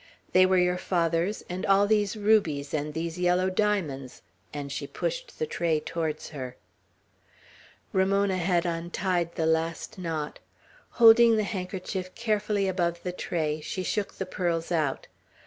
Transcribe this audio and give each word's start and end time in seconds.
"They 0.33 0.47
were 0.47 0.57
your 0.57 0.79
father's, 0.79 1.43
and 1.47 1.63
all 1.63 1.85
these 1.85 2.17
rubies, 2.17 2.73
and 2.73 2.95
these 2.95 3.19
yellow 3.19 3.51
diamonds;" 3.51 4.23
and 4.51 4.71
she 4.71 4.87
pushed 4.87 5.37
the 5.37 5.45
tray 5.45 5.79
towards 5.79 6.29
her. 6.29 6.55
Ramona 7.93 8.37
had 8.37 8.65
untied 8.65 9.35
the 9.35 9.45
last 9.45 9.99
knot. 9.99 10.39
Holding 10.93 11.37
the 11.37 11.43
handkerchief 11.43 12.15
carefully 12.15 12.67
above 12.67 13.03
the 13.03 13.11
tray, 13.11 13.59
she 13.61 13.83
shook 13.83 14.13
the 14.15 14.25
pearls 14.25 14.71
out. 14.71 15.05